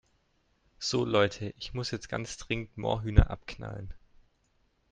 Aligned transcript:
So 0.79 1.05
Leute, 1.05 1.53
ich 1.59 1.75
muss 1.75 1.91
jetzt 1.91 2.09
ganz 2.09 2.35
dringend 2.37 2.75
Moorhühner 2.75 3.29
abknallen. 3.29 3.93